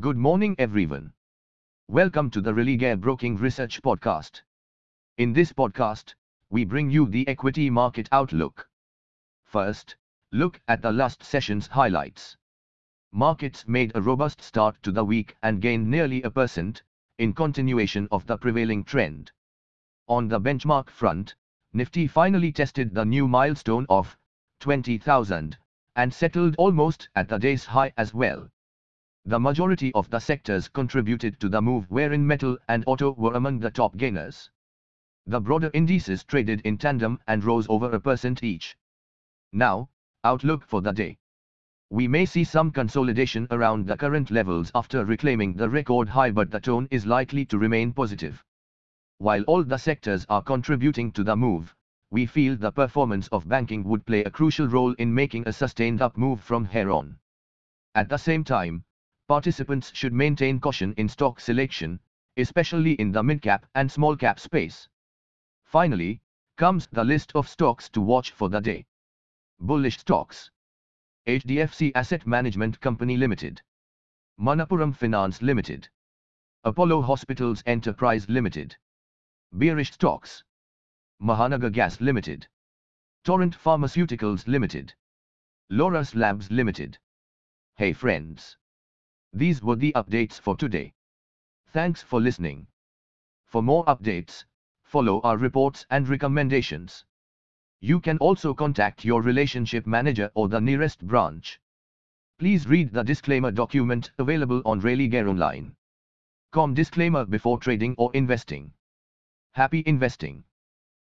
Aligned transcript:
Good 0.00 0.16
morning, 0.16 0.56
everyone. 0.58 1.12
Welcome 1.86 2.30
to 2.30 2.40
the 2.40 2.54
Religare 2.54 2.98
Broking 2.98 3.36
Research 3.36 3.82
Podcast. 3.82 4.40
In 5.18 5.34
this 5.34 5.52
podcast, 5.52 6.14
we 6.48 6.64
bring 6.64 6.90
you 6.90 7.06
the 7.06 7.28
equity 7.28 7.68
market 7.68 8.08
outlook. 8.10 8.66
First, 9.44 9.96
look 10.32 10.62
at 10.66 10.80
the 10.80 10.90
last 10.90 11.22
session's 11.22 11.66
highlights. 11.66 12.38
Markets 13.12 13.68
made 13.68 13.92
a 13.94 14.00
robust 14.00 14.40
start 14.40 14.82
to 14.82 14.92
the 14.92 15.04
week 15.04 15.36
and 15.42 15.60
gained 15.60 15.90
nearly 15.90 16.22
a 16.22 16.30
percent, 16.30 16.82
in 17.18 17.34
continuation 17.34 18.08
of 18.10 18.26
the 18.26 18.38
prevailing 18.38 18.84
trend. 18.84 19.30
On 20.08 20.26
the 20.26 20.40
benchmark 20.40 20.88
front, 20.88 21.34
Nifty 21.74 22.06
finally 22.06 22.50
tested 22.50 22.94
the 22.94 23.04
new 23.04 23.28
milestone 23.28 23.84
of 23.90 24.16
20,000 24.60 25.58
and 25.96 26.14
settled 26.14 26.54
almost 26.56 27.10
at 27.14 27.28
the 27.28 27.36
day's 27.36 27.66
high 27.66 27.92
as 27.98 28.14
well. 28.14 28.48
The 29.24 29.38
majority 29.38 29.92
of 29.94 30.10
the 30.10 30.18
sectors 30.18 30.68
contributed 30.68 31.38
to 31.38 31.48
the 31.48 31.62
move 31.62 31.88
wherein 31.88 32.26
metal 32.26 32.58
and 32.68 32.82
auto 32.88 33.12
were 33.12 33.34
among 33.34 33.60
the 33.60 33.70
top 33.70 33.96
gainers. 33.96 34.50
The 35.26 35.40
broader 35.40 35.70
indices 35.72 36.24
traded 36.24 36.60
in 36.62 36.76
tandem 36.76 37.20
and 37.28 37.44
rose 37.44 37.66
over 37.68 37.88
a 37.92 38.00
percent 38.00 38.42
each. 38.42 38.76
Now, 39.52 39.90
outlook 40.24 40.64
for 40.64 40.80
the 40.80 40.90
day. 40.90 41.18
We 41.88 42.08
may 42.08 42.26
see 42.26 42.42
some 42.42 42.72
consolidation 42.72 43.46
around 43.52 43.86
the 43.86 43.96
current 43.96 44.32
levels 44.32 44.72
after 44.74 45.04
reclaiming 45.04 45.54
the 45.54 45.70
record 45.70 46.08
high 46.08 46.32
but 46.32 46.50
the 46.50 46.58
tone 46.58 46.88
is 46.90 47.06
likely 47.06 47.44
to 47.46 47.58
remain 47.58 47.92
positive. 47.92 48.44
While 49.18 49.44
all 49.44 49.62
the 49.62 49.78
sectors 49.78 50.26
are 50.28 50.42
contributing 50.42 51.12
to 51.12 51.22
the 51.22 51.36
move, 51.36 51.76
we 52.10 52.26
feel 52.26 52.56
the 52.56 52.72
performance 52.72 53.28
of 53.28 53.48
banking 53.48 53.84
would 53.84 54.04
play 54.04 54.24
a 54.24 54.30
crucial 54.30 54.66
role 54.66 54.94
in 54.94 55.14
making 55.14 55.46
a 55.46 55.52
sustained 55.52 56.02
up 56.02 56.16
move 56.16 56.40
from 56.40 56.64
here 56.64 56.90
on. 56.90 57.18
At 57.94 58.08
the 58.08 58.18
same 58.18 58.42
time, 58.42 58.84
participants 59.32 59.90
should 59.94 60.12
maintain 60.12 60.60
caution 60.60 60.92
in 60.98 61.08
stock 61.08 61.40
selection, 61.40 61.98
especially 62.36 62.92
in 63.00 63.12
the 63.12 63.22
mid-cap 63.22 63.64
and 63.74 63.90
small-cap 63.90 64.38
space. 64.38 64.86
Finally, 65.64 66.20
comes 66.58 66.86
the 66.92 67.02
list 67.02 67.32
of 67.34 67.48
stocks 67.48 67.88
to 67.88 68.02
watch 68.02 68.32
for 68.32 68.50
the 68.50 68.60
day. 68.60 68.84
Bullish 69.58 69.96
stocks. 69.96 70.50
HDFC 71.26 71.92
Asset 71.94 72.26
Management 72.26 72.78
Company 72.80 73.16
Limited. 73.16 73.62
Manappuram 74.38 74.94
Finance 74.94 75.40
Limited. 75.40 75.88
Apollo 76.64 77.00
Hospitals 77.00 77.62
Enterprise 77.64 78.28
Limited. 78.28 78.76
Bearish 79.50 79.92
stocks. 79.92 80.44
Mahanagar 81.22 81.72
Gas 81.72 82.02
Limited. 82.02 82.46
Torrent 83.24 83.56
Pharmaceuticals 83.56 84.46
Limited. 84.46 84.92
Laurus 85.70 86.14
Labs 86.14 86.50
Limited. 86.50 86.98
Hey 87.76 87.94
friends. 87.94 88.58
These 89.32 89.62
were 89.62 89.76
the 89.76 89.92
updates 89.94 90.38
for 90.38 90.56
today. 90.56 90.92
Thanks 91.68 92.02
for 92.02 92.20
listening. 92.20 92.66
For 93.46 93.62
more 93.62 93.84
updates, 93.86 94.44
follow 94.82 95.20
our 95.22 95.38
reports 95.38 95.86
and 95.90 96.06
recommendations. 96.06 97.04
You 97.80 97.98
can 97.98 98.18
also 98.18 98.52
contact 98.52 99.04
your 99.04 99.22
relationship 99.22 99.86
manager 99.86 100.30
or 100.34 100.48
the 100.48 100.60
nearest 100.60 101.06
branch. 101.06 101.58
Please 102.38 102.66
read 102.66 102.92
the 102.92 103.02
disclaimer 103.02 103.50
document 103.50 104.10
available 104.18 104.60
on 104.66 104.80
Com 106.52 106.74
disclaimer 106.74 107.24
before 107.24 107.58
trading 107.58 107.94
or 107.96 108.10
investing. 108.14 108.72
Happy 109.52 109.82
investing. 109.86 110.44